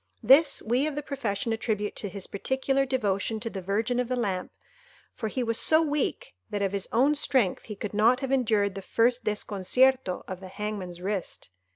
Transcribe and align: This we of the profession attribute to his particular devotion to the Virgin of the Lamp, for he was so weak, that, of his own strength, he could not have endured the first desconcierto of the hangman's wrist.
This 0.23 0.63
we 0.63 0.87
of 0.87 0.95
the 0.95 1.03
profession 1.03 1.53
attribute 1.53 1.95
to 1.97 2.09
his 2.09 2.25
particular 2.25 2.87
devotion 2.87 3.39
to 3.41 3.51
the 3.51 3.61
Virgin 3.61 3.99
of 3.99 4.07
the 4.07 4.15
Lamp, 4.15 4.51
for 5.13 5.27
he 5.27 5.43
was 5.43 5.59
so 5.59 5.79
weak, 5.83 6.33
that, 6.49 6.63
of 6.63 6.71
his 6.71 6.87
own 6.91 7.13
strength, 7.13 7.65
he 7.65 7.75
could 7.75 7.93
not 7.93 8.21
have 8.21 8.31
endured 8.31 8.73
the 8.73 8.81
first 8.81 9.23
desconcierto 9.25 10.23
of 10.27 10.39
the 10.39 10.47
hangman's 10.47 11.01
wrist. 11.03 11.51